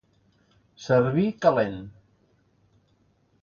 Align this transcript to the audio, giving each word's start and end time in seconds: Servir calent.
Servir 0.85 1.29
calent. 1.43 1.85